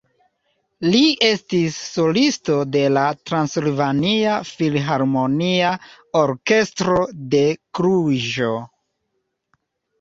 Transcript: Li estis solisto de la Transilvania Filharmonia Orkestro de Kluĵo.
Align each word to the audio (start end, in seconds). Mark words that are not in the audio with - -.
Li 0.93 1.01
estis 1.27 1.75
solisto 1.89 2.55
de 2.77 2.81
la 2.95 3.03
Transilvania 3.31 4.39
Filharmonia 4.53 5.77
Orkestro 6.25 6.99
de 7.37 7.47
Kluĵo. 7.71 8.53